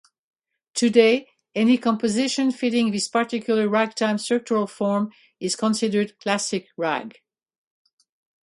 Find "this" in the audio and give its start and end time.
2.89-3.07